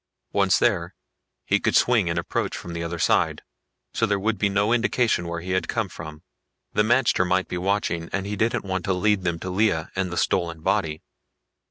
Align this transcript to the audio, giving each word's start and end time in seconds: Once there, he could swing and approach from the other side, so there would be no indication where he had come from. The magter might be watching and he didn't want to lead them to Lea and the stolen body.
Once 0.33 0.57
there, 0.57 0.95
he 1.45 1.59
could 1.59 1.75
swing 1.75 2.09
and 2.09 2.17
approach 2.17 2.57
from 2.57 2.73
the 2.73 2.83
other 2.83 2.97
side, 2.97 3.43
so 3.93 4.07
there 4.07 4.17
would 4.17 4.39
be 4.39 4.49
no 4.49 4.73
indication 4.73 5.27
where 5.27 5.41
he 5.41 5.51
had 5.51 5.67
come 5.67 5.87
from. 5.87 6.23
The 6.73 6.81
magter 6.81 7.21
might 7.23 7.47
be 7.47 7.59
watching 7.59 8.09
and 8.11 8.25
he 8.25 8.35
didn't 8.35 8.65
want 8.65 8.83
to 8.85 8.93
lead 8.93 9.21
them 9.21 9.37
to 9.41 9.51
Lea 9.51 9.83
and 9.95 10.11
the 10.11 10.17
stolen 10.17 10.61
body. 10.61 11.03